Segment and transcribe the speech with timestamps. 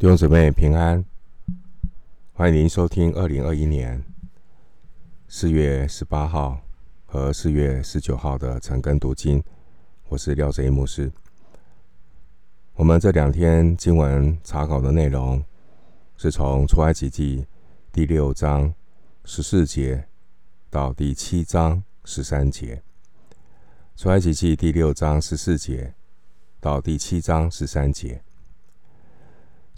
[0.00, 1.04] 弟兄姊妹平安，
[2.32, 4.02] 欢迎您收听二零二一年
[5.28, 6.58] 四月十八号
[7.04, 9.44] 和四月十九号的晨更读经。
[10.08, 11.12] 我是廖哲一牧师。
[12.76, 15.44] 我们这两天经文查考的内容
[16.16, 17.46] 是从出埃及记
[17.92, 18.72] 第六章
[19.26, 20.06] 十四节
[20.70, 22.82] 到第七章十三节。
[23.98, 25.92] 出埃及记第六章十四节
[26.58, 28.22] 到第七章十三节。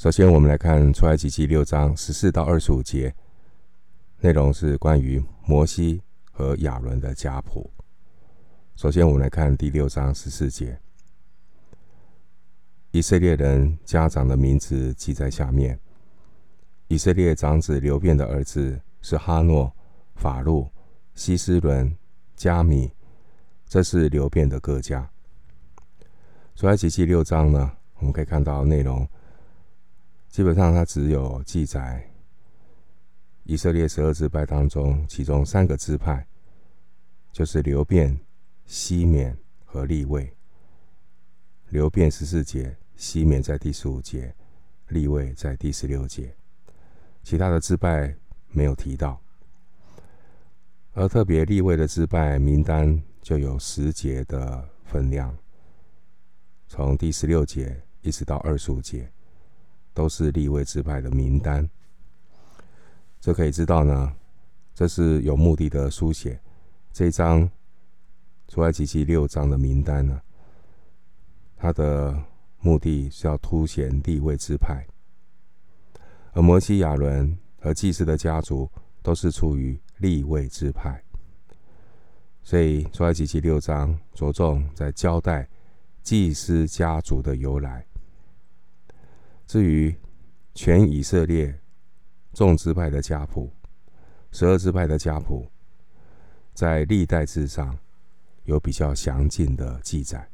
[0.02, 3.14] 首先，我们来看出埃及记六章十四到二十五节，
[4.18, 6.02] 内容是关于摩西
[6.32, 7.70] 和亚伦的家谱。
[8.74, 10.76] 首先，我们来看第六章十四节，
[12.90, 15.78] 以色列人家长的名字记在下面。
[16.88, 19.72] 以色列长子流便的儿子是哈诺、
[20.16, 20.68] 法路、
[21.14, 21.96] 希斯伦、
[22.34, 22.90] 加米，
[23.68, 25.08] 这是流便的各家。
[26.56, 29.08] 出埃及记六章呢，我们可以看到内容。
[30.32, 32.10] 基本上，它只有记载
[33.44, 36.26] 以色列十二支派当中，其中三个支派，
[37.30, 38.18] 就是流便、
[38.64, 40.34] 西缅和利未。
[41.68, 44.34] 流便十四节，西缅在第十五节，
[44.88, 46.34] 利未在第十六节，
[47.22, 48.16] 其他的支派
[48.48, 49.20] 没有提到。
[50.94, 55.36] 而特别利未的支派名单就有十节的分量，
[56.68, 59.12] 从第十六节一直到二十五节。
[59.94, 61.68] 都是立位支派的名单，
[63.20, 64.12] 这可以知道呢，
[64.74, 66.40] 这是有目的的书写。
[66.92, 67.48] 这一章
[68.48, 70.20] 出埃及记六章的名单呢，
[71.56, 72.18] 它的
[72.60, 74.86] 目的是要凸显利未支派，
[76.32, 78.70] 而摩西、亚伦和祭司的家族
[79.02, 81.02] 都是出于立位支派，
[82.42, 85.48] 所以出埃及记六章着重在交代
[86.02, 87.84] 祭司家族的由来。
[89.46, 89.94] 至于
[90.54, 91.58] 全以色列
[92.32, 93.52] 众支派的家谱，
[94.30, 95.46] 十二支派的家谱，
[96.54, 97.78] 在历代志上
[98.44, 100.28] 有比较详尽的记载。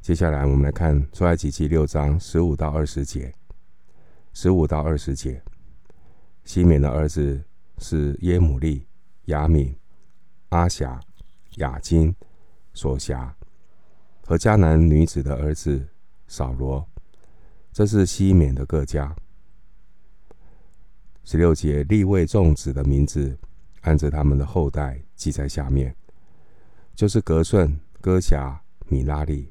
[0.00, 3.32] 接下来，我们来看出埃及记六章十五到二十节。
[4.32, 5.42] 十五到二十节，
[6.44, 7.42] 西缅的儿子
[7.78, 8.86] 是耶母利、
[9.24, 9.76] 亚敏、
[10.50, 11.00] 阿辖、
[11.56, 12.14] 雅金、
[12.72, 13.34] 索辖
[14.24, 15.84] 和迦南女子的儿子
[16.28, 16.86] 扫罗。
[17.78, 19.14] 这是西缅的各家。
[21.22, 23.38] 十六节，利未众子的名字，
[23.82, 25.94] 按着他们的后代记在下面，
[26.96, 29.48] 就是格顺、哥辖、米拉利。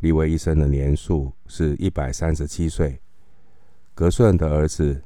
[0.00, 3.00] 利未一生的年数是一百三十七岁。
[3.94, 5.00] 格顺的儿子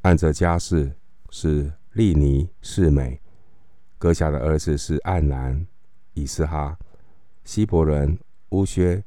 [0.00, 0.92] 按着家世
[1.30, 3.20] 是利尼、示美。
[3.98, 5.64] 哥辖的儿子是暗兰、
[6.14, 6.76] 以斯哈、
[7.44, 8.18] 希伯伦、
[8.48, 9.04] 乌薛。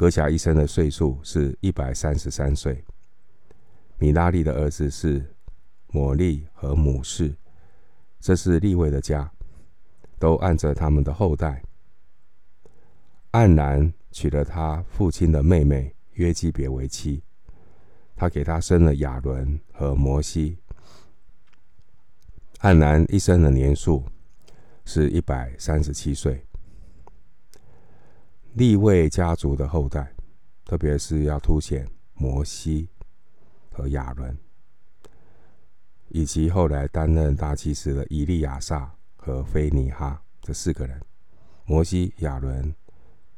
[0.00, 2.82] 哥辖一生的岁数是一百三十三岁。
[3.98, 5.22] 米拉利的儿子是
[5.88, 7.36] 摩利和母氏，
[8.18, 9.30] 这是利未的家，
[10.18, 11.62] 都按着他们的后代。
[13.32, 17.22] 暗然娶了他父亲的妹妹约基别为妻，
[18.16, 20.56] 他给他生了亚伦和摩西。
[22.60, 24.02] 暗然一生的年数
[24.86, 26.42] 是一百三十七岁。
[28.54, 30.12] 利位家族的后代，
[30.64, 32.88] 特别是要凸显摩西
[33.70, 34.36] 和亚伦，
[36.08, 41.00] 以及后来担任大祭司的以利亚撒和菲尼哈这四个人。
[41.64, 42.74] 摩西、亚伦、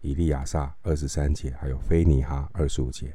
[0.01, 3.15] 以利亚撒二十三节，还有菲尼哈二十五节。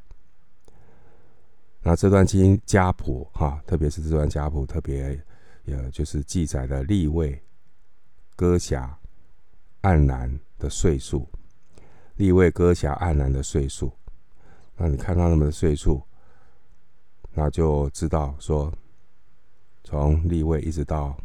[1.81, 5.19] 那这段经家谱哈，特别是这段家谱特别，
[5.65, 7.41] 也就是记载的利未、
[8.35, 8.95] 哥辖、
[9.81, 11.27] 暗兰的岁数。
[12.17, 13.91] 利未、哥辖、暗兰的岁数，
[14.75, 16.01] 那你看到他们的岁数，
[17.33, 18.73] 那就知道说，
[19.83, 21.15] 从利未一直到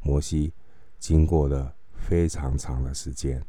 [0.00, 0.52] 摩西，
[0.98, 3.42] 经过了非常长的时间。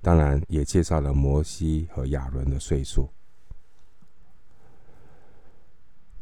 [0.00, 3.08] 当然，也介绍了摩西和亚伦的岁数。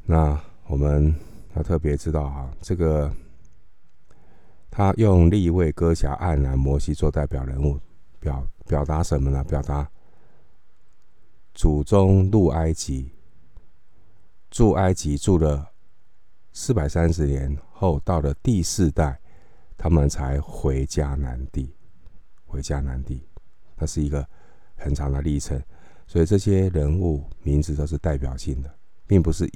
[0.07, 1.15] 那我们
[1.55, 3.15] 要特别知道啊，这个
[4.71, 7.79] 他用利未、哥辖、暗兰、摩西做代表人物。
[8.21, 9.45] 表表达什么呢？
[9.45, 9.89] 表达
[11.55, 13.11] 祖宗入埃及，
[14.51, 15.71] 住埃及住了
[16.53, 19.21] 四百三十年后，到了第四代，
[19.77, 21.75] 他们才回家南地。
[22.45, 23.23] 回家南地，
[23.77, 24.27] 那是一个
[24.77, 25.63] 很长的历程。
[26.07, 28.75] 所以这些人物名字都是代表性的，
[29.07, 29.51] 并不是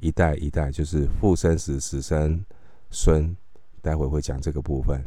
[0.00, 2.44] 一代一代，就是父生子，子生
[2.90, 3.36] 孙。
[3.80, 5.04] 待会会讲这个部分。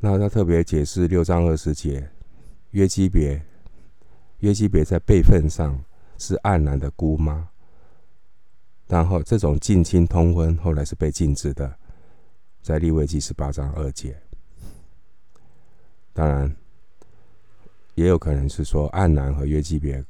[0.00, 2.08] 那他特别解释六章二十节，
[2.70, 3.44] 约基别，
[4.38, 5.84] 约基别在辈分上
[6.18, 7.48] 是暗兰的姑妈。
[8.86, 11.76] 然后这种近亲通婚后来是被禁止的，
[12.62, 14.16] 在利未记十八章二节。
[16.12, 16.56] 当然，
[17.96, 20.02] 也有可能是说暗兰和约基别，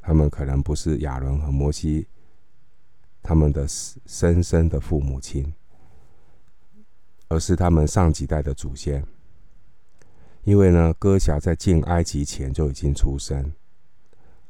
[0.00, 2.06] 他们可能不是亚伦和摩西
[3.20, 5.52] 他们的生生的父母亲，
[7.32, 9.02] 而是他们上几代的祖先。
[10.44, 13.50] 因为呢，哥辖在进埃及前就已经出生，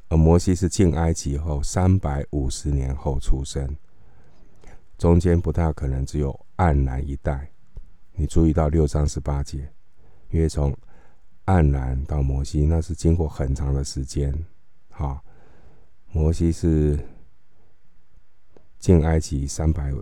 [0.09, 3.77] 而摩西是进埃及后三百五十年后出生，
[4.99, 7.49] 中间不大可能只有暗兰一代。
[8.15, 9.71] 你注意到六章十八节，
[10.31, 10.77] 因为从
[11.45, 14.35] 暗兰到摩西，那是经过很长的时间。
[14.91, 15.23] 好，
[16.11, 16.99] 摩西是
[18.79, 19.93] 进埃及三百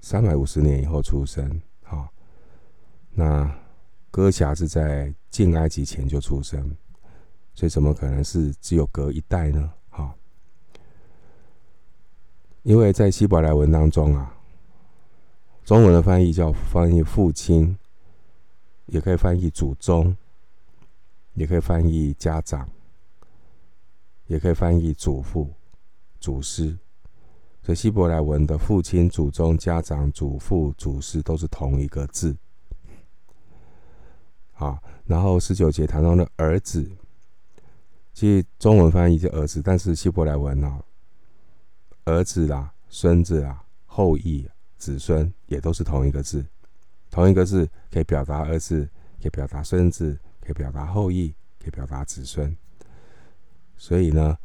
[0.00, 1.60] 三百五十年以后出生。
[1.82, 2.08] 好，
[3.10, 3.58] 那。
[4.10, 6.74] 哥辖是在进埃及前就出生，
[7.54, 9.70] 所以怎么可能是只有隔一代呢？
[9.90, 10.12] 哈，
[12.62, 14.34] 因为在希伯来文当中啊，
[15.62, 17.78] 中文的翻译叫翻译父亲，
[18.86, 20.16] 也可以翻译祖宗，
[21.34, 22.66] 也可以翻译家长，
[24.26, 25.52] 也可以翻译祖父、
[26.18, 26.76] 祖师。
[27.68, 32.34] 所以希伯来文的父亲、祖宗、家长、祖父、祖师都是同一个字。
[34.54, 36.90] 啊，然后十九节谈到的儿子，
[38.14, 40.82] 其实中文翻译是儿子，但是希伯来文呢，
[42.06, 44.48] 儿子啦、孙子啦、后裔、
[44.78, 46.42] 子孙也都是同一个字，
[47.10, 48.88] 同一个字可以表达儿子，
[49.20, 52.56] 可以表达孙子，可以表达后裔，可以表达子孙。
[53.76, 54.38] 所以呢，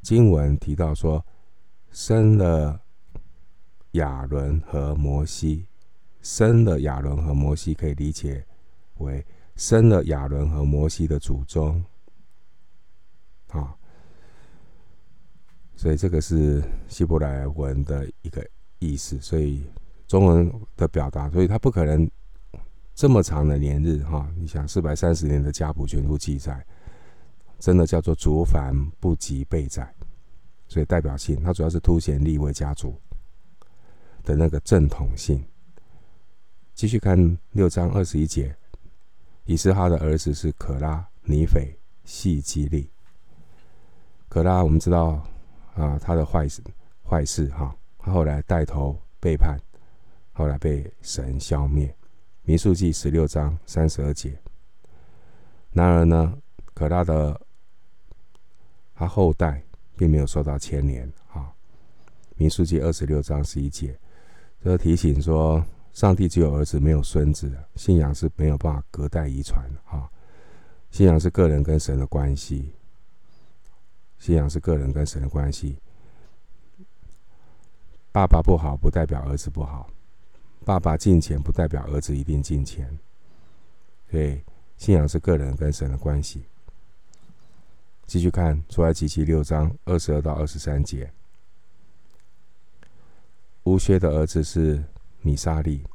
[0.00, 1.22] 经文提到说，
[1.90, 2.80] 生了
[3.92, 5.66] 亚伦和摩西，
[6.22, 8.46] 生了亚伦和摩西，可以理解。
[8.98, 9.24] 为
[9.56, 11.82] 生了亚伦和摩西的祖宗，
[13.48, 13.74] 啊，
[15.74, 18.46] 所以这个是希伯来文的一个
[18.78, 19.18] 意思。
[19.20, 19.64] 所以
[20.06, 22.08] 中文的表达，所以他不可能
[22.94, 24.30] 这么长的年日哈。
[24.36, 26.62] 你想四百三十年的家谱全部记载，
[27.58, 29.90] 真的叫做族繁不及备载，
[30.70, 32.94] 所以代表性，它主要是凸显利未家族
[34.22, 35.44] 的那个正统性。
[36.74, 38.56] 继续看六章二十一节。
[39.46, 42.88] 以斯哈的儿子是可拉、尼斐、细基利。
[44.28, 45.20] 可拉我们知道
[45.74, 46.62] 啊，他的坏事
[47.04, 49.58] 坏事哈，他后来带头背叛，
[50.32, 51.92] 后来被神消灭。
[52.42, 54.38] 民数记十六章三十二节。
[55.72, 56.38] 然而呢，
[56.72, 57.40] 可拉的
[58.94, 59.60] 他后代
[60.00, 61.52] 并没有受到牵连啊。
[62.36, 63.94] 民数记二十六章十一节，
[64.64, 65.62] 这提醒说。
[65.92, 67.52] 上帝只有儿子，没有孙子。
[67.74, 70.08] 信仰是没有办法隔代遗传啊！
[70.92, 72.72] 信仰是个人跟神的关系，
[74.16, 75.76] 信仰是个人跟神的关系。
[78.12, 79.84] 爸爸不好，不代表儿子不好；
[80.64, 82.96] 爸爸进钱，不代表儿子一定进钱。
[84.08, 84.40] 所以，
[84.76, 86.44] 信仰是个人跟神的关系。
[88.10, 91.12] 继续看出埃及记六章二十二到二十三节，
[93.62, 94.82] 乌薛的儿子是。
[95.22, 95.86] 米沙利、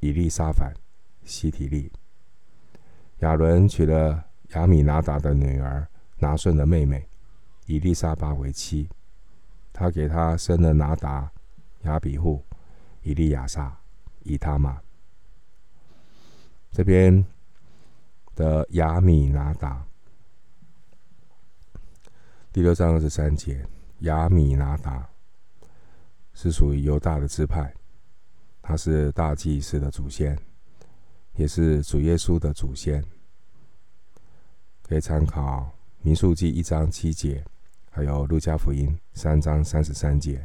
[0.00, 0.72] 以利沙反、
[1.24, 1.92] 西提利。
[3.18, 4.24] 亚伦娶了
[4.54, 5.86] 亚米拿达的女儿
[6.18, 7.06] 拿顺的妹妹
[7.66, 8.88] 以利沙巴为妻，
[9.74, 11.30] 他给他生了拿达、
[11.82, 12.42] 亚比户、
[13.02, 13.78] 以利亚撒、
[14.22, 14.80] 以他玛。
[16.72, 17.22] 这边
[18.34, 19.86] 的亚米拿达，
[22.52, 23.64] 第六章二十三节，
[24.00, 25.08] 亚米拿达
[26.32, 27.72] 是属于犹大的支派。
[28.60, 30.36] 他是大祭司的祖先，
[31.36, 33.04] 也是主耶稣的祖先。
[34.82, 37.44] 可以参考民数记一章七节，
[37.88, 40.44] 还有路加福音三章三十三节。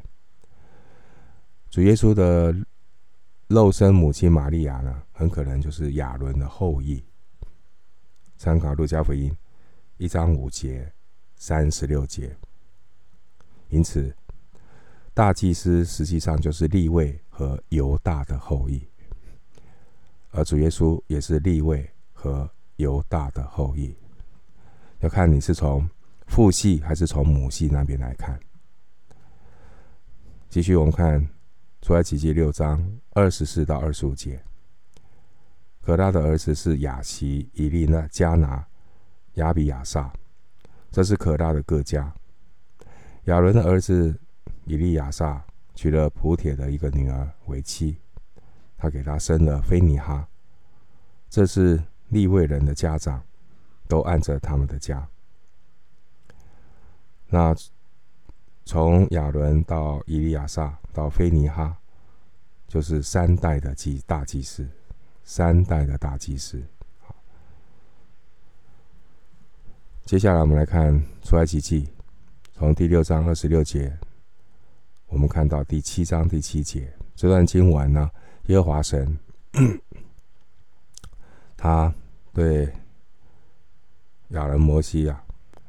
[1.72, 2.56] 主耶稣的
[3.48, 7.04] 肉身母亲玛利亚呢，很可能就是亚伦的后裔。
[8.38, 9.36] 参考路加福音
[9.98, 10.94] 一章五节、
[11.36, 12.36] 三十六节。
[13.70, 14.16] 因此，
[15.14, 18.88] 大祭司实际上就是利未和犹大的后裔，
[20.32, 23.96] 而主耶稣也是利未和犹大的后裔。
[25.00, 25.90] 要看你是从
[26.28, 28.40] 父系还是从母系那边来看。
[30.50, 31.28] 继续我们看
[31.82, 34.42] 出埃及记六章二十四到二十五节，
[35.82, 38.66] 可拉的儿子是亚希、以利那、迦拿、
[39.34, 40.14] 亚比亚撒，
[40.96, 42.16] 这是可拉的各家。
[43.26, 44.18] 亚伦的儿子。
[44.68, 47.98] 以利亚撒娶了普铁的一个女儿为妻，
[48.76, 50.28] 他给他生了非尼哈。
[51.30, 53.22] 这是利未人的家长，
[53.88, 55.08] 都按着他们的家。
[57.28, 57.54] 那
[58.64, 61.78] 从亚伦到以利亚撒到菲尼哈，
[62.68, 64.68] 就是三代的祭大祭司，
[65.24, 66.64] 三代的大祭司。
[67.02, 67.16] 好，
[70.06, 71.90] 接下来我们来看出埃及记，
[72.54, 73.92] 从第六章二十六节，
[75.08, 78.12] 我们看到第七章第七节这段经文呢，
[78.46, 79.18] 耶和华神，
[81.58, 81.92] 他
[82.32, 82.72] 对
[84.30, 85.24] 亚人摩西啊，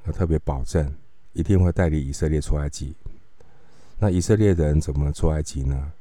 [0.04, 0.94] 他特别保证。
[1.32, 2.96] 一定会带领以色列出埃及。
[3.98, 5.92] 那以色列人怎么出埃及呢？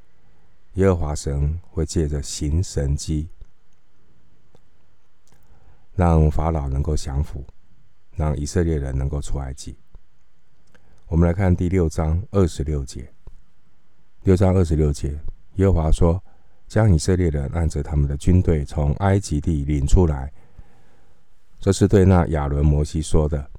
[0.75, 3.27] 耶和华神会借着行神迹，
[5.93, 7.43] 让法老能够降服，
[8.15, 9.77] 让以色列人能够出埃及。
[11.07, 13.07] 我们来看第六章二十六节。
[14.23, 15.15] 六章二十六节，
[15.57, 16.23] 耶和华说
[16.67, 20.33] ：“将以色列人按着他们的军队从埃及地领出来。”
[21.61, 23.51] 这是对那亚伦、摩西说的。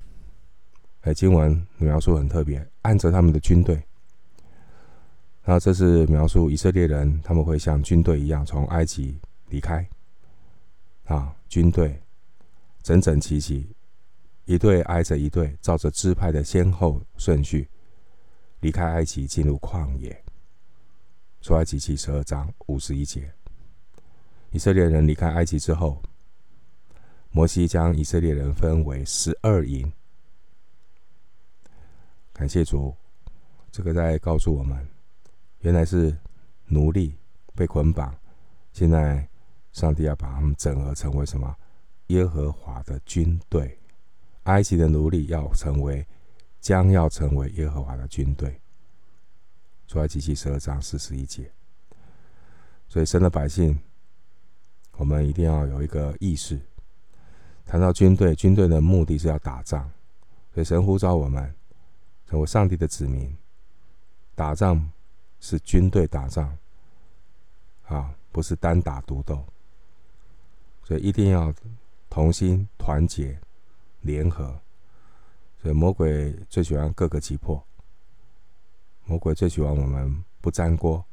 [1.02, 3.80] 哎，经文描述很特别，按着他们的军队。
[5.44, 9.16] 那这是描述以色列人，他们会像军队一样从埃及
[9.50, 9.88] 离开。
[11.04, 12.02] 啊，军队
[12.82, 13.68] 整整齐齐，
[14.46, 17.68] 一队挨着一队，照着支派的先后顺序
[18.60, 20.24] 离开埃及，进入旷野。
[21.42, 23.32] 出埃及记十二章五十一节，
[24.50, 26.00] 以色列人离开埃及之后，
[27.30, 29.92] 摩西将以色列人分为十二营。
[32.32, 32.94] 感谢主，
[33.72, 34.88] 这个在告诉我们，
[35.60, 36.16] 原来是
[36.66, 37.16] 奴隶
[37.54, 38.16] 被捆绑，
[38.72, 39.28] 现在
[39.72, 41.54] 上帝要把他们整合成为什么？
[42.08, 43.75] 耶和华的军队。
[44.46, 46.04] 埃及的奴隶要成为，
[46.60, 48.60] 将要成为耶和华的军队。
[49.86, 51.48] 出埃及记十二章四十一节。
[52.88, 53.78] 所以，神的百姓，
[54.96, 56.58] 我们一定要有一个意识。
[57.64, 59.88] 谈到军队，军队的目的是要打仗，
[60.52, 61.54] 所以神呼召我们。
[62.28, 63.36] 成为上帝的子民，
[64.34, 64.90] 打仗
[65.38, 66.58] 是军队打仗，
[67.84, 69.44] 啊，不是单打独斗，
[70.82, 71.54] 所以一定要
[72.10, 73.38] 同心团结
[74.06, 74.58] 联合。
[75.60, 77.62] 所以魔鬼最喜欢各个击破，
[79.04, 81.04] 魔鬼最喜欢我们不沾锅，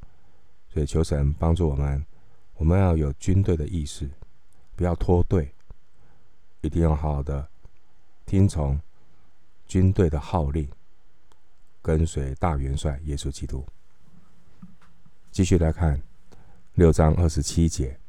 [0.70, 2.06] 所以求神帮助我们，
[2.56, 4.10] 我们要有军队的意识，
[4.76, 5.54] 不要脱队，
[6.62, 7.50] 一定要好好的
[8.26, 8.80] 听从
[9.68, 10.70] 军队的号令。
[11.86, 13.62] 跟随大元帅耶稣基督。
[15.34, 16.02] 继续来看
[16.76, 18.00] 六章二十七节，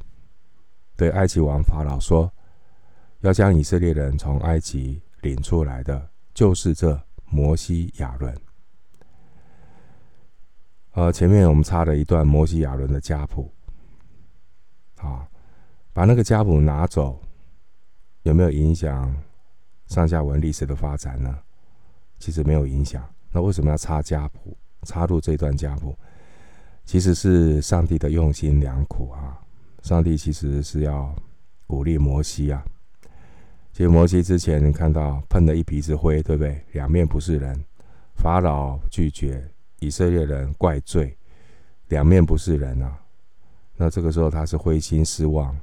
[0.94, 2.32] 对埃及王法老说
[3.24, 8.36] ：“要将以色列人从埃及领出来的，就是这摩西、亚伦。”
[10.92, 13.50] 呃，前面我们插了一段摩西、亚伦的家谱。
[14.96, 15.26] 啊，
[15.94, 17.18] 把那个家谱拿走，
[18.24, 19.10] 有没有影响
[19.86, 21.38] 上下文历史的发展呢？
[22.18, 23.02] 其实没有影响。
[23.32, 24.54] 那为什么要插家谱？
[24.82, 25.96] 插入这段家谱，
[26.84, 29.40] 其实是上帝的用心良苦啊！
[29.82, 31.16] 上帝其实是要
[31.66, 32.62] 鼓励摩西啊。
[33.74, 36.64] 其实摩西之前看到喷了一鼻子灰，对不对？
[36.72, 37.62] 两面不是人，
[38.14, 39.50] 法老拒绝，
[39.80, 41.14] 以色列人怪罪，
[41.88, 42.96] 两面不是人啊。
[43.76, 45.54] 那这个时候他是灰心失望。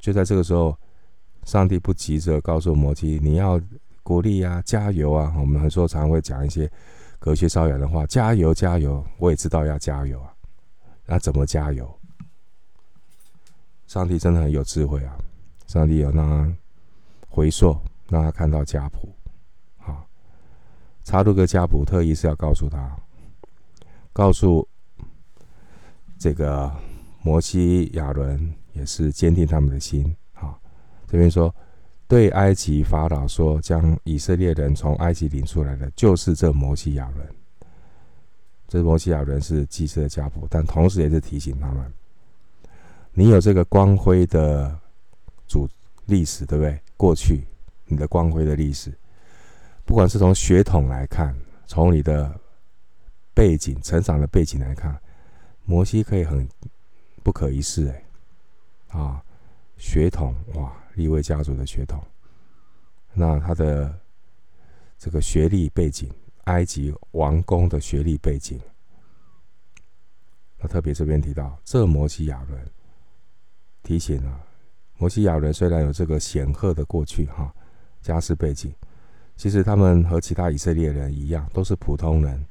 [0.00, 0.74] 就在这个时候，
[1.44, 3.60] 上帝不急着告诉摩西：“你要。”
[4.08, 5.34] 鼓励啊，加油啊！
[5.38, 6.66] 我们很多常会讲一些
[7.18, 9.04] 隔靴搔痒的话，加油加油！
[9.18, 10.32] 我也知道要加油啊，
[11.04, 11.86] 那怎么加油？
[13.86, 15.14] 上帝真的很有智慧啊！
[15.66, 16.56] 上帝有让他
[17.38, 17.78] 回溯，
[18.08, 19.08] 让他看到家谱，
[19.76, 20.04] 好，
[21.04, 22.96] 插入个家谱，特意是要告诉他，
[24.12, 24.66] 告诉
[26.18, 26.68] 这个
[27.22, 30.16] 摩西、亚伦，也是坚定他们的心。
[30.34, 30.58] 啊，
[31.06, 31.54] 这边说。
[32.10, 37.28] 对埃及法老说：“将以色列人从埃及领出来的，就是这摩西亚伦。
[38.66, 41.92] 这摩西亚伦是祭司的家谱，但同时也是提醒他们：
[43.12, 44.74] 你有这个光辉的
[45.46, 45.68] 主
[46.06, 46.80] 历史，对不对？
[46.98, 47.46] 过去
[47.86, 48.92] 你的光辉的历史，
[49.86, 51.34] 不管是从血统来看，
[51.66, 52.38] 从你的
[53.32, 55.00] 背景、成长的背景来看，
[55.64, 56.46] 摩西可以很
[57.22, 59.24] 不可一世哎，啊，
[59.78, 62.02] 血统哇！”利未家族的血统，
[63.12, 63.96] 那他的
[64.98, 66.10] 这个学历背景，
[66.46, 68.60] 埃及王宫的学历背景，
[70.58, 72.68] 那特别这边提到这摩西亚伦，
[73.84, 74.40] 提醒了
[74.98, 77.54] 摩西亚人虽然有这个显赫的过去哈
[78.02, 78.74] 家世背景，
[79.36, 82.44] 其实他们和其他以色列人一样，都是普通人，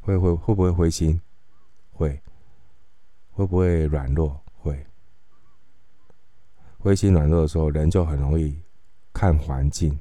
[0.00, 1.20] 会会会不会灰心？
[1.90, 2.18] 会，
[3.32, 4.40] 会不会软弱？
[4.54, 4.86] 会。
[6.78, 8.56] 灰心软弱的时候，人就很容易
[9.12, 9.98] 看环境，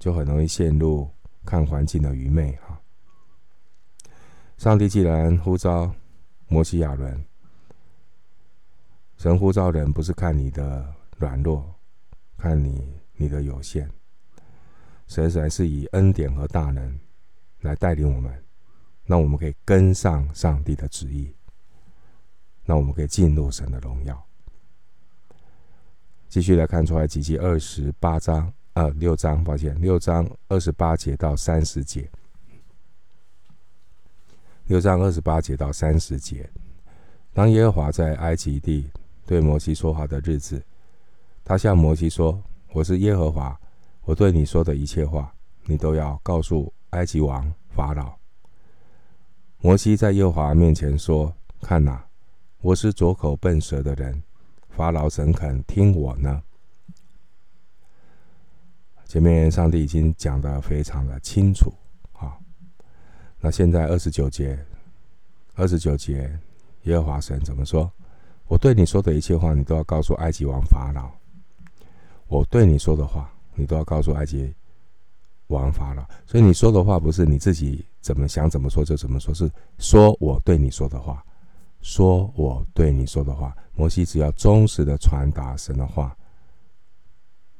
[0.00, 1.08] 就很容易陷入
[1.44, 2.78] 看环境的愚昧哈。
[4.58, 5.94] 上帝既然呼召
[6.48, 7.24] 摩西亚人，
[9.16, 11.74] 神呼召人不是看你的软弱，
[12.36, 13.90] 看你你的有限，
[15.06, 16.98] 神还是以恩典和大能
[17.60, 18.44] 来带领我们，
[19.06, 21.34] 那我们可以跟上上帝的旨意，
[22.64, 24.22] 那我们可以进入神的荣耀。
[26.28, 32.10] 继续来看出来，出埃及二十八章，呃，六章，抱歉，六章二十八节到三十节。
[34.66, 36.50] 六章二十八节到三十节，
[37.32, 38.90] 当耶和华在埃及地
[39.26, 40.62] 对摩西说话的日子，
[41.44, 42.40] 他向摩西说
[42.72, 43.58] ：“我是耶和华，
[44.04, 48.14] 我对你说的一切话，你都要告诉埃及王法老。”
[49.58, 52.06] 摩西在耶和华面前说：“看哪，
[52.60, 54.22] 我是拙口笨舌的人。”
[54.70, 56.42] 法老怎肯听我呢？
[59.06, 61.72] 前面上帝已经讲得非常的清楚
[62.12, 62.36] 啊。
[63.40, 64.62] 那现在二十九节，
[65.54, 66.38] 二十九节，
[66.82, 67.90] 耶和华神怎么说？
[68.48, 71.10] 我对你说的一切话，你都要告诉埃及王法老。
[72.28, 74.54] 我对你说的话，你都要告诉埃及
[75.48, 76.04] 王法老。
[76.26, 81.24] 所以你说的话不是你自己怎么想怎么说就怎么说，是说我对你说的话。
[81.82, 86.16] 说我对你说的话，摩西只要忠实的传达神的话，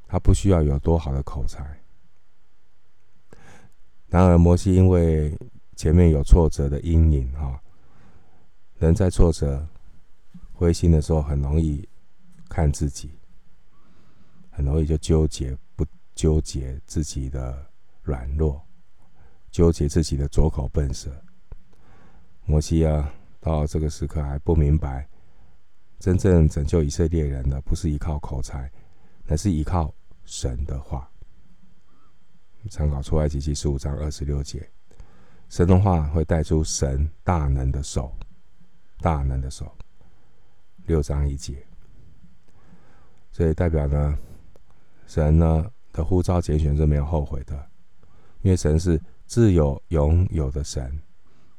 [0.09, 1.64] 他不需要有多好的口才。
[4.09, 5.33] 然而，摩西因为
[5.76, 7.61] 前面有挫折的阴影啊，
[8.78, 9.64] 人在挫折、
[10.57, 11.89] 灰心的时候，很容易
[12.49, 13.13] 看自己，
[14.51, 17.65] 很容易就纠结，不纠结自己的
[18.03, 18.61] 软弱，
[19.51, 21.11] 纠结自己的拙口笨舌。
[22.45, 23.13] 摩西啊。
[23.39, 25.09] 到这个时刻还不明白，
[26.01, 28.69] 真正拯救以色列人的不是依靠口才，
[29.25, 29.95] 乃是依靠
[30.25, 31.09] 神的话。
[32.69, 34.69] 参考出埃及记十五章二十六节，
[35.49, 38.12] 神的话会带出神大能的手，
[38.99, 39.73] 大能的手。
[40.87, 41.66] 六章一节，
[43.33, 44.18] 所以代表呢，
[45.07, 47.70] 神呢的呼召拣选是没有后悔的，
[48.42, 51.01] 因为神是自有永有的神，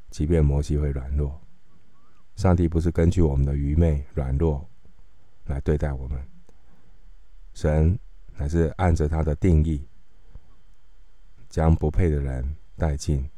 [0.09, 1.39] 即便摩西会软弱。
[2.35, 4.65] 上帝不是根据我们的愚昧软弱
[5.45, 6.19] 来对待我们，
[7.53, 7.99] 神
[8.37, 9.85] 乃是按着他的定义，
[11.49, 13.29] 将不配的人带进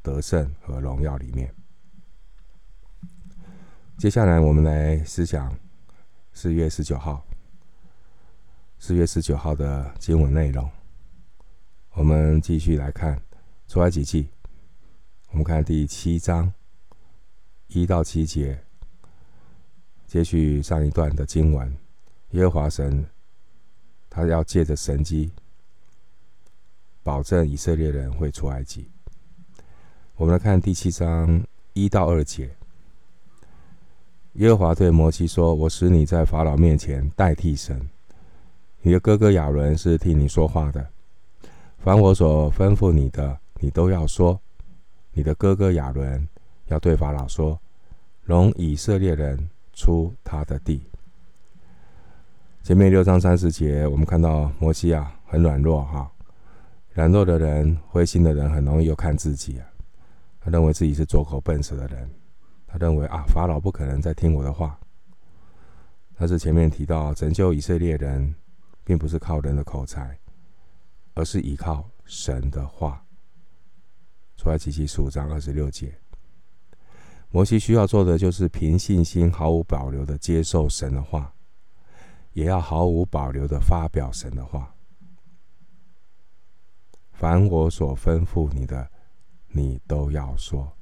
[0.00, 1.52] 得胜和荣耀里面。
[3.98, 5.56] 接下来，我们来思想
[6.34, 7.24] 四月十九号，
[8.78, 10.70] 四月十九号的经文内容。
[11.92, 13.18] 我们继续来看
[13.66, 14.28] 出埃及记，
[15.30, 16.52] 我们看第七章。
[17.68, 18.62] 一到七节，
[20.06, 21.74] 接续上一段的经文，
[22.32, 23.04] 耶和华神，
[24.10, 25.32] 他要借着神迹，
[27.02, 28.90] 保证以色列人会出埃及。
[30.16, 32.54] 我们来看第七章一到二节，
[34.36, 37.80] 耶和华对摩西说：“我使你在法老面前代替神，
[38.82, 40.86] 你的哥哥亚伦是替你说话的。
[41.78, 44.38] 凡我所吩咐你的，你都要说。
[45.12, 46.28] 你的哥哥亚伦。”
[46.66, 47.56] 要对法老说
[48.24, 50.82] ：“容以色列人出他的地。”
[52.64, 56.10] 前面六章三十节，我们看到摩西啊，很软弱哈，
[56.92, 59.66] 软弱的人、灰心的人，很容易又看自己啊，
[60.40, 62.10] 他认为自己是拙口笨舌的人，
[62.66, 64.78] 他认为啊，法老不可能再听我的话。
[66.18, 68.34] 但是前面提到，拯救以色列人，
[68.84, 70.18] 并不是靠人的口才，
[71.14, 73.04] 而是依靠神的话。
[74.36, 75.98] 出埃及记十五章二十六节。
[77.30, 81.34] 摩西需要做的就是凭信心，毫无保留的接受神的话，
[82.32, 84.74] 也要毫无保留的发表神的话。
[87.12, 88.90] 凡我所吩咐你的，
[89.48, 90.75] 你都要说。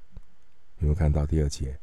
[0.84, 1.76] 有没有看到第二节？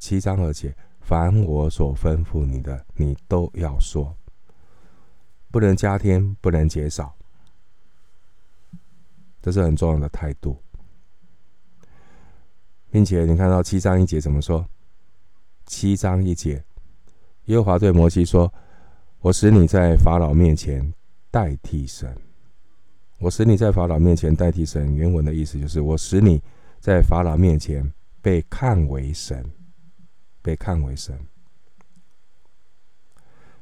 [0.00, 4.14] 七章二节，凡我所吩咐你的，你都要说，
[5.52, 7.14] 不能加添，不能减少。
[9.40, 10.60] 这是很重要的态度。
[12.90, 14.66] 并且你看到七章一节怎么说？
[15.66, 16.62] 七章一节，
[17.44, 18.52] 耶和华对摩西说
[19.20, 20.92] ：“我使你在法老面前
[21.30, 22.16] 代替神。
[23.18, 24.94] 我使你在法老面前代替神。
[24.94, 26.42] 原文的意思就是我使你
[26.84, 29.42] 在法老面前被看为神，
[30.42, 31.18] 被看为神。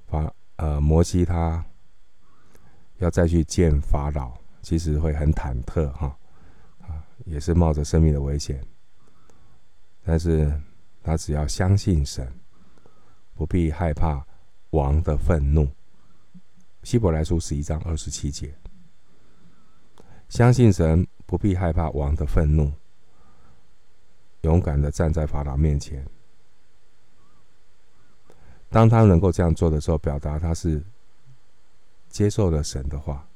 [0.08, 1.64] 法呃，摩西他
[2.96, 6.18] 要再去见法老，其实会很忐忑哈，
[6.80, 8.60] 啊，也是冒着生命的危险。”
[10.02, 10.52] 但是
[11.00, 12.28] 他只要相信神，
[13.34, 14.26] 不必害怕
[14.70, 15.70] 王的愤怒。
[16.82, 18.52] 希伯来书十一章二十七节，
[20.28, 22.72] 相信神，不必害怕王的愤怒，
[24.42, 26.06] 勇敢的站在法老面前。
[28.68, 30.82] 当他能够这样做的时候，表达他是
[32.08, 33.26] 接受了神的话。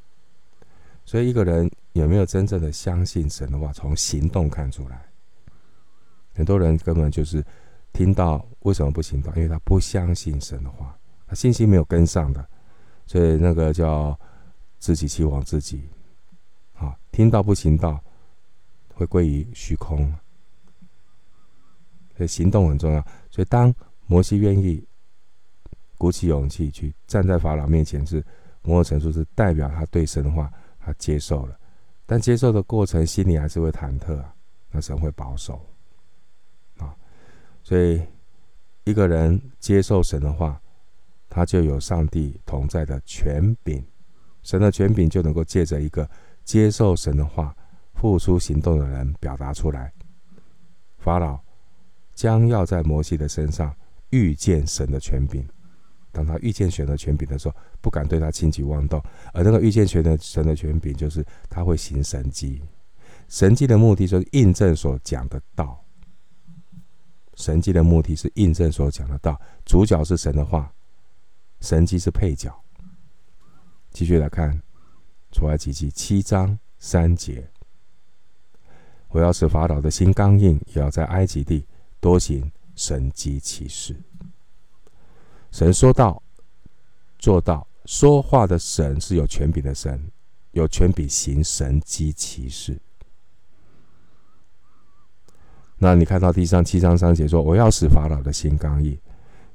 [1.05, 5.07] 所以，一个人有没有真正的相信神的话，从行动看出来。
[6.35, 7.45] 很多人根本就是
[7.92, 9.33] 听到为什么不行动？
[9.37, 12.47] 因为他不相信神的话，他信心没有跟上的，
[13.07, 14.19] 所以那个叫
[14.79, 15.88] 自欺欺罔自己。
[16.75, 18.03] 啊，听到不行道，
[18.95, 20.12] 会归于虚空。
[22.17, 23.01] 所以行动很重要。
[23.31, 23.75] 所以当
[24.07, 24.87] 摩西愿意。
[25.99, 28.23] 鼓起勇气去站在法老面前，是
[28.61, 31.59] 摩尔陈述是代表他对神的话，他接受了。
[32.05, 34.35] 但接受的过程，心里还是会忐忑啊。
[34.71, 35.59] 那神会保守
[36.77, 36.95] 啊，
[37.63, 38.03] 所以
[38.85, 40.61] 一个人接受神的话，
[41.31, 43.83] 他就有上帝同在的权柄。
[44.43, 46.07] 神的权柄就能够借着一个
[46.45, 47.57] 接受神的话、
[47.95, 49.91] 付出行动的人表达出来。
[50.99, 51.41] 法老
[52.17, 53.73] 将要在摩西的身上
[54.11, 55.47] 遇见神的权柄。
[56.11, 59.01] 当他遇见神的权柄的时候，不敢对他轻举妄动。
[59.35, 62.63] 而那个遇见神的神的权柄，就是他会行神迹。
[63.29, 65.85] 神迹的目的就是印证所讲的道。
[67.35, 70.73] 神迹的目的是印证所讲的道，主角是神的话，
[71.61, 72.59] 神迹是配角。
[73.91, 74.63] 继续来看
[75.33, 77.51] 出埃及记七章三节：
[79.09, 81.67] 我要使法老的心刚硬，也要在埃及地
[82.07, 83.97] 多行神迹奇事。
[85.51, 86.23] 神说到
[87.19, 90.01] 做到，说话的神是有权柄的神，
[90.53, 92.81] 有权柄行神迹奇事。
[95.79, 98.97] 那你看到第上七章三节说：“我要使法老的心刚硬。”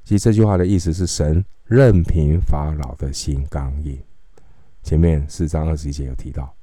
[0.04, 3.98] 其实这句话的意思是神任凭法老的心刚硬。
[4.82, 6.54] 前面四章二十一节有提到，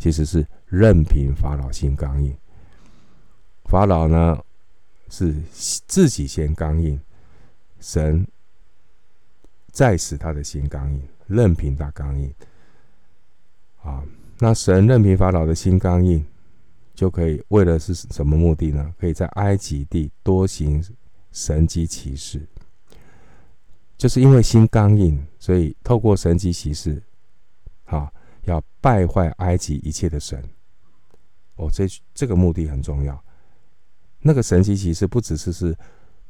[0.00, 2.36] 其实是任凭法老心刚硬。
[3.66, 4.36] 法老呢
[5.16, 5.34] 是
[5.86, 7.00] 自己先刚硬，
[7.80, 8.26] 神。
[9.72, 12.32] 再使他的心刚硬，任凭他刚硬。
[13.82, 14.02] 啊，
[14.38, 16.24] 那神任凭法老的心刚硬，
[16.94, 18.94] 就可以为了是什么目的呢？
[18.98, 20.82] 可以在埃及地多行
[21.30, 22.40] 神迹奇事，
[23.98, 27.02] 就是因为心刚硬，所以透过神迹奇事，
[27.84, 28.10] 啊，
[28.44, 30.42] 要败坏埃及一切的神。
[31.56, 33.22] 哦，这这个目的很重要。
[34.26, 35.76] 那个神奇骑士不只是是。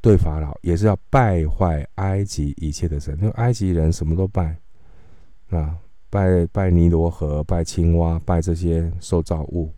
[0.02, 4.56] 对法老也是要败坏埃及一切的神，因为埃及人什么都拜，
[5.48, 5.76] 啊，
[6.10, 9.72] 拜拜尼罗河，拜青蛙，拜这些受造物。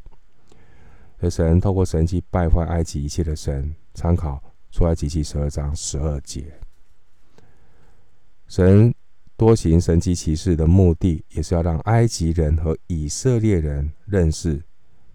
[1.19, 3.75] 所以神透过神迹败坏埃及一切的神。
[3.95, 6.53] 参考出埃及记十二章十二节。
[8.49, 8.95] 神
[9.37, 14.63] 多行神奇奇事的目的，也是要让埃及人和以色列人认识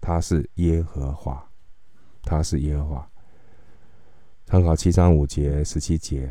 [0.00, 1.43] 他是耶和华，
[2.24, 3.10] 他是耶和华。
[4.46, 6.30] 参考七章五节、十七节，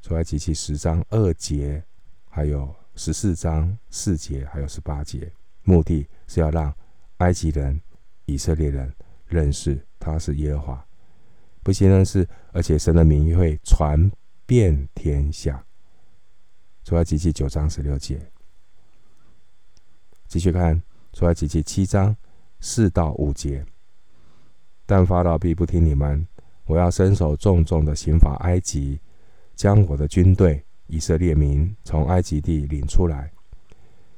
[0.00, 1.82] 出埃及记十章二节，
[2.28, 5.30] 还有十四章四节，还有十八节，
[5.64, 6.72] 目的是要让
[7.18, 7.80] 埃及人、
[8.26, 8.92] 以色列人
[9.26, 10.86] 认识他是耶和华，
[11.62, 14.10] 不仅认识，而且神的名义会传
[14.46, 15.64] 遍天下。
[16.84, 18.18] 出埃及记九章十六节，
[20.26, 20.80] 继续看
[21.12, 22.16] 出埃及记七章
[22.60, 23.66] 四到五节，
[24.90, 26.26] 但法老必不听你们。
[26.64, 28.98] 我要伸手重重的刑罚埃及，
[29.54, 33.30] 将我的军队以色列民从埃及地领出来。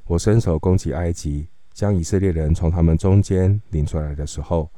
[0.07, 4.71] 我伸手攻击埃及，将以色列人从他们中间领出来的时候，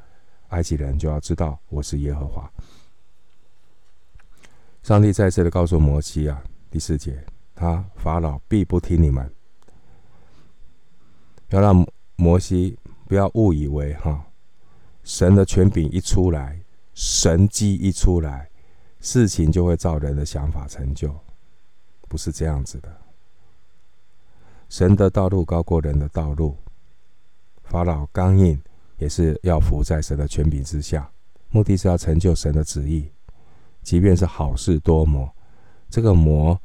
[0.48, 2.50] 埃及人就要知道我是耶和华。
[4.82, 7.22] 上帝再次的告诉摩西啊，第四节，
[7.54, 9.30] 他法老必不听你们。
[11.50, 14.24] 要让摩西不要误以为哈，
[15.02, 16.60] 神的权柄一出来。
[16.94, 18.50] 神迹一出来，
[19.00, 21.10] 事情就会照人的想法成就，
[22.06, 22.94] 不是这样子的。
[24.68, 26.54] 神的道路高过人的道路。
[27.62, 28.60] 法老刚硬，
[28.98, 31.10] 也是要服在神的权柄之下，
[31.48, 33.10] 目的是要成就神的旨意。
[33.82, 35.34] 即便是好事多磨，
[35.88, 36.60] 这个磨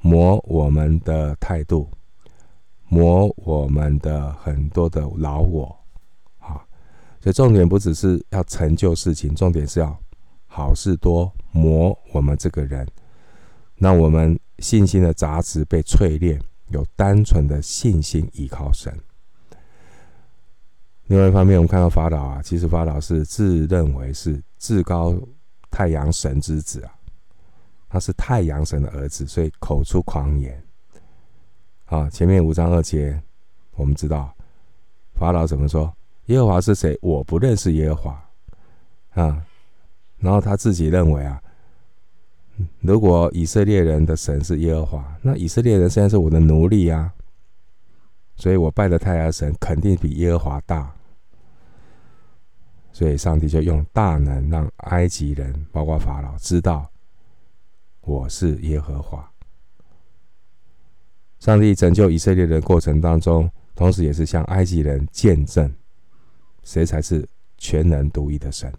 [0.00, 1.90] 磨我们的态度，
[2.86, 5.76] 磨我们的很多的老我。
[7.22, 9.96] 所以重点不只是要成就事情，重点是要
[10.48, 12.84] 好事多磨我们这个人，
[13.76, 18.92] 让我们信心的杂质被淬炼，有单纯的信心依靠神。
[21.06, 25.14] 另外一方面，我们看到法老啊，其实法老是自认为是至高
[25.70, 26.92] 太阳神之子啊，
[27.88, 30.60] 他是太阳神的儿子，所以口出狂言。
[31.84, 33.22] 啊，前面五章二节，
[33.76, 34.34] 我们知道
[35.14, 35.94] 法老怎么说？
[36.26, 36.98] 耶和华是谁？
[37.02, 39.44] 我不认识耶和华啊。
[40.18, 41.42] 然后他自己认为啊，
[42.80, 47.12] 如果以色列人的神是耶和华，那以色列人现在是我的奴隶啊，
[48.36, 50.92] 所以我拜的太阳神肯定比耶和华大。
[52.92, 56.88] 所以上帝就用大能让埃及人，包括法老知道
[58.02, 59.28] 我是耶和华。
[61.40, 65.74] 上帝拯救以色列人的过程当中，同时也是向埃及人见证
[66.62, 68.72] 谁才是全能独一的神。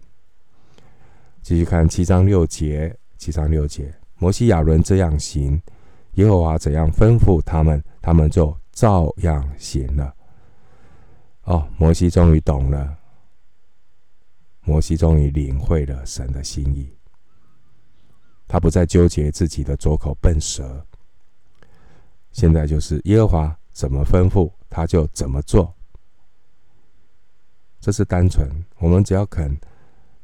[1.42, 5.60] 继续看七章六节，七章六节，摩西亚伦这样行，
[6.14, 10.14] 耶和华怎样吩咐他们，他们就照样行了。
[11.42, 12.96] 哦，摩西终于懂了，
[14.62, 16.90] 摩西终于领会了神的心意，
[18.48, 20.86] 他不再纠结自己的左口笨舌，
[22.32, 25.73] 现在就是耶和华怎么吩咐，他就怎么做。
[27.84, 29.54] 这是单纯，我们只要肯。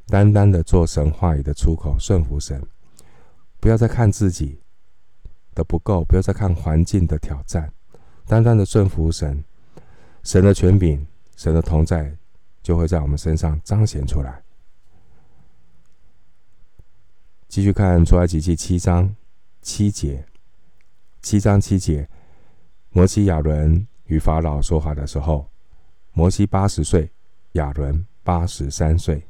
[0.07, 2.59] 单单的做神话语的出口，顺服神，
[3.59, 4.59] 不要再看自己
[5.53, 7.71] 的不够，不要再看环境的挑战，
[8.25, 9.43] 单单的顺服神，
[10.23, 11.05] 神的权柄，
[11.37, 12.17] 神的同在，
[12.63, 14.41] 就会在我们身上彰显出来。
[17.47, 19.15] 继续看出埃及记七章
[19.61, 20.25] 七节，
[21.21, 22.09] 七章七节，
[22.89, 25.47] 摩西亚伦与法老说话的时候，
[26.11, 27.11] 摩西八十岁，
[27.53, 29.25] 亚伦八十三岁。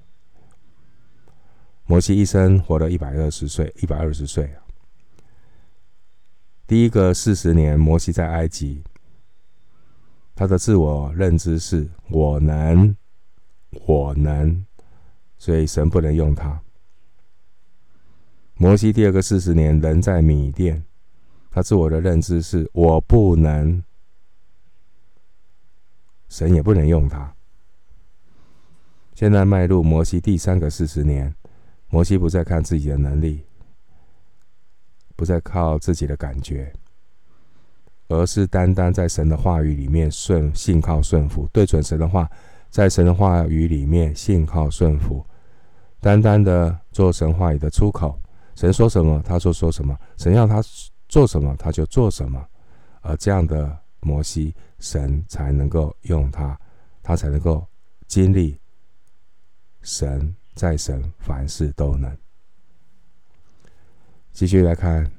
[1.85, 4.63] 摩西一生活了一百二十岁，一百二十岁啊。
[6.65, 8.81] 第一个四十年，摩西在埃及，
[10.35, 12.95] 他的自我认知是“我能，
[13.85, 14.65] 我能”，
[15.37, 16.61] 所以神不能用他。
[18.53, 20.85] 摩西第二个四十年，人在米甸，
[21.49, 23.83] 他自我的认知是“我不能”，
[26.29, 27.35] 神也不能用他。
[29.21, 31.31] 现在迈入摩西第三个四十年。
[31.89, 33.45] 摩西不再看自己的能力，
[35.15, 36.73] 不再靠自己的感觉，
[38.07, 42.27] 而是单单在神的话语里面顺信靠顺服，对准神的话，
[42.71, 45.23] 在神的话语里面信靠顺服，
[45.99, 48.19] 单单的做神话语的出口。
[48.55, 50.63] 神说什么，他就说什么；神要他
[51.07, 52.43] 做什么，他就做什么。
[53.01, 56.59] 而这样的摩西，神才能够用他，
[57.03, 57.63] 他才能够
[58.07, 58.57] 经历
[59.81, 60.35] 神。
[60.53, 62.15] 在神凡事都能。
[64.33, 65.09] 继续来看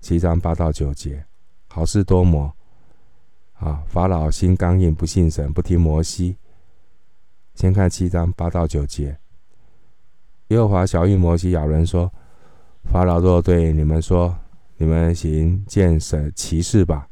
[0.00, 1.26] 七章八到九节，
[1.66, 2.50] 好事多磨
[3.54, 3.82] 啊！
[3.88, 6.36] 法老心刚硬，不信神，不听摩西。
[7.56, 9.18] 先看七章八到九节，
[10.46, 12.10] 耶和华晓諭摩西、亚伦说
[12.90, 14.38] ：“法老若对你们说，
[14.76, 17.08] 你们行见神奇事吧，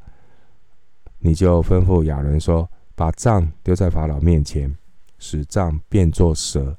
[1.18, 4.74] 你就吩咐亚伦说，把杖丢在法老面前，
[5.18, 6.74] 使杖变作蛇。”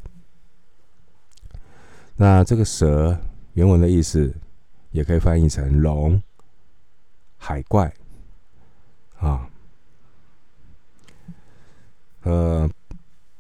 [2.20, 3.16] 那这个蛇
[3.54, 4.34] 原文的意思，
[4.90, 6.20] 也可以翻译成龙、
[7.38, 7.94] 海怪
[9.20, 9.48] 啊，
[12.24, 12.68] 呃，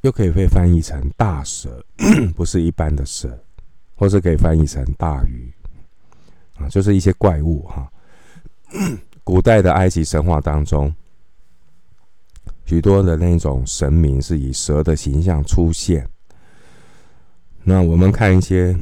[0.01, 1.83] 又可以被翻译成大蛇，
[2.37, 3.35] 不是一般的蛇，
[3.95, 5.51] 或是可以翻译成大鱼
[6.57, 7.91] 啊，就是一些怪物哈。
[9.23, 10.93] 古代的埃及神话当中，
[12.65, 16.07] 许多的那种神明是以蛇的形象出现。
[17.69, 18.73] 那我们看一些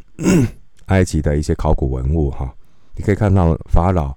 [0.85, 2.55] 埃及的一些考古文物哈，
[2.93, 4.15] 你可以看到法老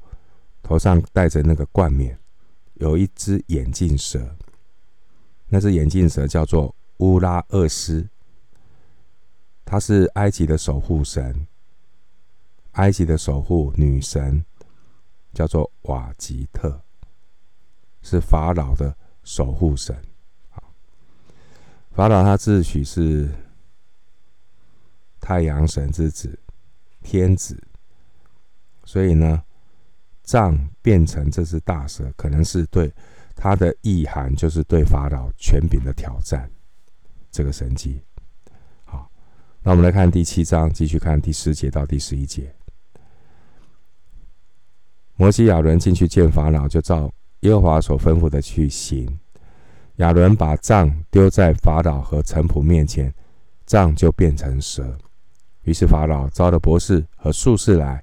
[0.63, 2.19] 头上戴着那个冠冕，
[2.75, 4.37] 有一只眼镜蛇，
[5.49, 8.07] 那只眼镜蛇叫做乌拉厄斯，
[9.65, 11.47] 它是埃及的守护神，
[12.73, 14.45] 埃及的守护女神
[15.33, 16.79] 叫做瓦吉特，
[18.03, 19.97] 是法老的守护神。
[21.93, 23.31] 法老他自诩是。
[25.29, 26.39] 太阳神之子，
[27.03, 27.63] 天子，
[28.87, 29.43] 所以呢，
[30.23, 32.91] 杖变成这只大蛇，可能是对
[33.37, 36.51] 它的意涵，就是对法老权柄的挑战。
[37.31, 38.01] 这个神迹，
[38.87, 39.11] 好，
[39.63, 42.51] 那我们来看第七章，继续看第十节到第十一节。
[45.17, 49.07] 摩西亚伦进去见法老，就照耶和华所吩咐的去行。
[49.97, 53.13] 亚伦把杖丢在法老和臣仆面前，
[53.67, 54.97] 杖就变成蛇。
[55.69, 58.03] 于是法老招了博士和术士来，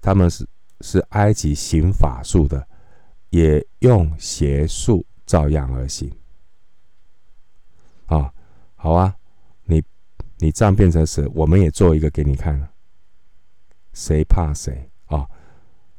[0.00, 0.46] 他们是
[0.80, 2.66] 是埃及行法术的，
[3.28, 6.10] 也用邪术照样而行。
[8.06, 8.32] 啊，
[8.74, 9.14] 好啊，
[9.64, 9.82] 你
[10.38, 12.66] 你杖变成蛇，我们也做一个给你看。
[13.92, 15.28] 谁怕谁啊？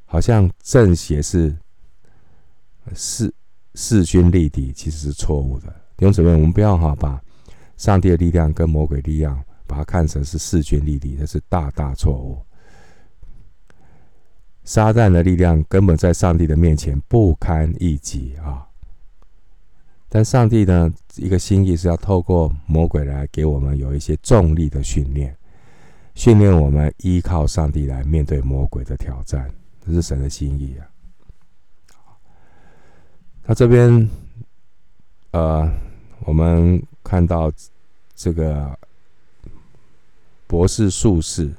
[0.05, 1.55] 好像正邪是
[2.95, 3.31] 势
[3.75, 5.67] 势均力敌，其实是错误的。
[5.97, 7.21] 弟兄姊妹，我们不要哈把
[7.77, 12.41] 上帝的力量跟魔鬼力量把它看成是势均力敌，的是大大错误。
[14.63, 18.67] 撒旦的力量根本在上帝的面前不堪一击啊！
[20.09, 25.37] 但上帝呢，一个心意是要透过魔鬼来给我们有一些重力的训练，
[26.15, 29.53] 训练我们依靠上帝来面对魔鬼的挑战，
[29.85, 30.87] 这是神的心意啊。
[33.43, 34.09] 他这边，
[35.31, 35.71] 呃，
[36.21, 37.51] 我们看到
[38.15, 38.75] 这个
[40.47, 41.53] 博士术士，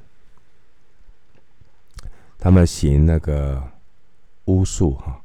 [2.37, 3.61] 他们行那个
[4.45, 5.21] 巫术哈。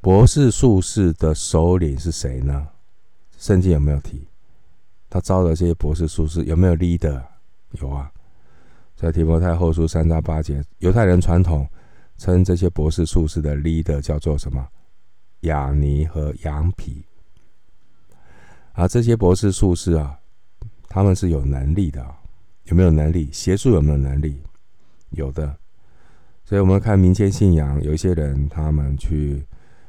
[0.00, 2.68] 博士术士的首领是谁呢？
[3.38, 4.26] 圣经有没有提？
[5.08, 7.22] 他招的这些博士术士有没有 leader？
[7.72, 8.10] 有啊，
[8.96, 11.68] 在提摩太后书三章八节，犹太人传统
[12.18, 14.68] 称这些博士术士的 leader 叫做什么？
[15.40, 17.04] 亚尼和羊皮。
[18.72, 20.18] 啊，这些博士术士啊，
[20.92, 22.04] 他们是有能力的，
[22.64, 23.30] 有没有能力？
[23.32, 24.42] 邪术有没有能力？
[25.10, 25.56] 有的。
[26.44, 29.46] 所以我们看民间信仰，有一些人他们去。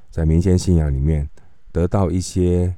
[0.10, 1.28] 在民间信仰里面
[1.72, 2.76] 得到一些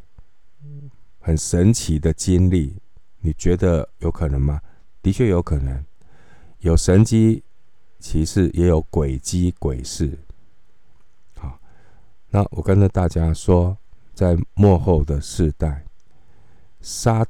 [1.19, 2.77] 很神奇的经历，
[3.19, 4.61] 你觉得有可能吗？
[5.01, 5.83] 的确有可能，
[6.59, 7.43] 有神迹
[7.99, 10.17] 奇事，也有诡机鬼事。
[11.37, 11.59] 好，
[12.29, 13.77] 那我跟着大家说，
[14.13, 15.83] 在幕后的世代，
[16.79, 17.25] 撒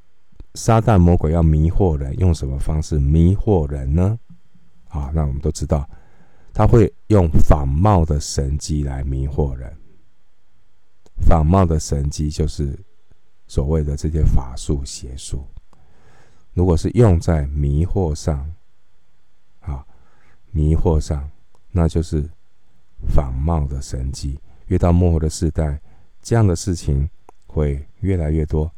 [0.56, 4.18] 撒旦魔鬼要迷惑人，用什么方式迷惑人呢？
[4.88, 5.88] 啊，那我们都知道，
[6.54, 9.76] 他会用仿冒的神迹来迷惑人。
[11.28, 12.78] 仿冒的神迹就是
[13.48, 15.46] 所谓的这些法术邪术。
[16.54, 18.50] 如果是用在迷惑上，
[19.60, 19.86] 啊，
[20.52, 21.30] 迷惑上，
[21.72, 22.30] 那就是
[23.10, 24.40] 仿冒的神迹。
[24.68, 25.80] 越到末后的世代，
[26.22, 27.10] 这样的事情
[27.46, 28.72] 会越来越多。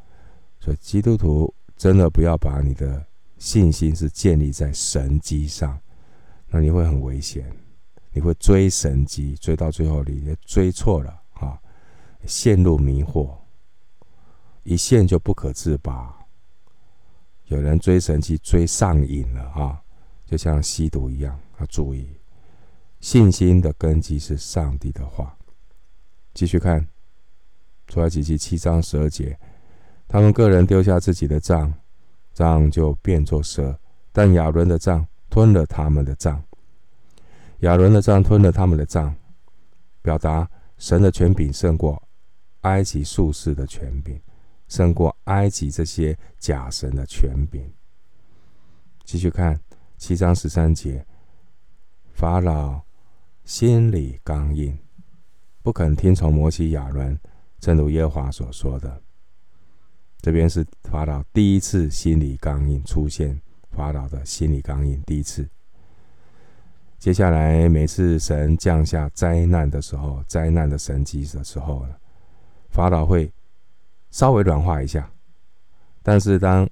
[0.60, 3.06] 所以基督徒真的不要把你的
[3.38, 5.80] 信心是建立在神迹上，
[6.48, 7.50] 那你会很危险。
[8.12, 11.60] 你会追神迹，追到最后你也追错了啊。
[12.26, 13.30] 陷入迷惑，
[14.63, 16.18] 一陷就不可自拔。
[17.46, 19.82] 有人追神迹追上瘾了啊，
[20.26, 21.40] 就像吸毒一样。
[21.60, 22.10] 要注意，
[23.00, 25.38] 信心的根基是上帝的话。
[26.34, 26.88] 继续看，
[27.88, 29.40] 出埃及记七章十二节，
[30.08, 31.74] 他们个人丢下自己的杖，
[32.34, 33.78] 杖就变作蛇，
[34.12, 36.41] 但亚伦的杖吞了他们的杖。
[37.60, 39.15] 亚伦的杖吞了他们的杖，
[40.02, 42.02] 表达神的权柄胜过。
[42.62, 44.20] 埃及术士的权柄
[44.67, 47.72] 胜过埃及这些假神的权柄。
[49.06, 49.58] 继续看
[49.98, 51.06] 七章十三节，
[52.13, 52.82] 法老
[53.46, 54.78] 心里刚硬，
[55.62, 57.17] 不肯听从摩西亚伦，
[57.60, 59.02] 正如耶和华所说的。
[60.28, 65.48] 这边是法老第一次心理刚硬出现，法老的心理刚硬第一次。
[67.00, 71.88] 接下来每次神降下灾难的时候，灾难的神迹的时候？
[72.72, 73.32] 法老会
[74.10, 75.10] 稍微软化一下，
[76.04, 76.70] 但是当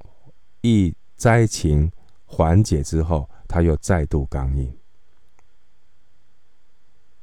[0.60, 1.90] 一灾情
[2.26, 4.70] 缓解之后，他又再度刚硬。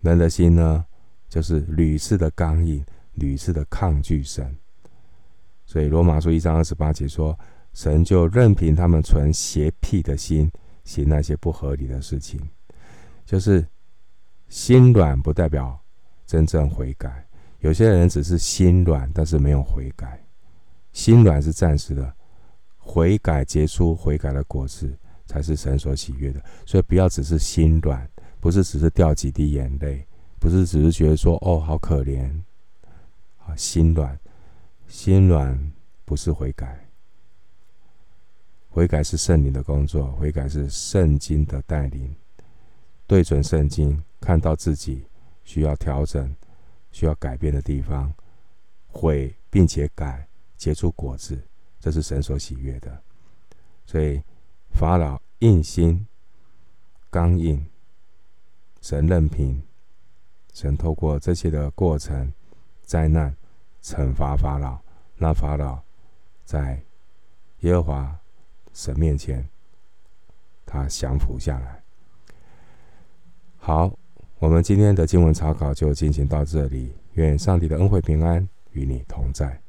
[0.01, 0.87] 人的心呢，
[1.29, 2.83] 就是屡次的刚硬，
[3.17, 4.57] 屡次的抗拒神。
[5.73, 7.35] 所以罗马书一章二十八节说
[7.73, 10.53] ：“神就任凭他们存邪僻的心，
[10.85, 12.39] 行那些不合理的事情。”
[13.25, 13.67] 就是
[14.51, 15.81] 心软不代表
[16.27, 17.27] 真正悔改。
[17.61, 20.23] 有些人只是心软，但是没有悔改。
[20.93, 22.15] 心软是暂时的，
[22.77, 26.45] 悔改结出悔改的果子，才是神所喜悦的。
[26.67, 28.07] 所以不要只是心软，
[28.41, 30.07] 不是只是掉几滴眼泪，
[30.39, 32.31] 不是只是觉得说哦好可怜
[33.39, 34.19] 啊，心软，
[34.93, 35.73] 心软
[36.05, 36.87] 不是悔改。
[38.69, 42.15] 悔改是圣灵的工作，悔改是圣经的带领，
[43.07, 45.07] 对准圣经，看到自己
[45.45, 46.37] 需要调整。
[46.91, 48.13] 需要改变的地方，
[48.87, 51.41] 悔并且改，结出果子，
[51.81, 53.03] 这是神所喜悦的。
[53.87, 54.23] 所以
[54.75, 56.07] 法老硬心、
[57.09, 57.65] 刚硬，
[58.83, 59.63] 神任凭，
[60.53, 62.31] 神透过这些的过程、
[62.83, 63.35] 灾难，
[63.83, 64.79] 惩罚法老，
[65.17, 65.81] 那法老
[66.45, 66.81] 在
[67.61, 68.19] 耶和华
[68.73, 69.49] 神面前，
[70.65, 71.83] 他降服下来。
[73.59, 73.93] 好。
[74.39, 79.62] 我们今天的经文查考就进行到这里，愿上帝的恩惠平安与你同在。